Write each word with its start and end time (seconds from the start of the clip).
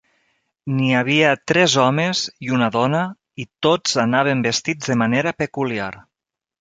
N'hi 0.77 0.87
havia 1.01 1.33
tres 1.51 1.75
homes 1.83 2.23
i 2.47 2.51
una 2.59 2.69
dona, 2.77 3.03
i 3.43 3.45
tots 3.67 3.97
anaven 4.05 4.43
vestits 4.49 4.93
de 4.93 4.97
manera 5.03 5.35
peculiar. 5.43 5.93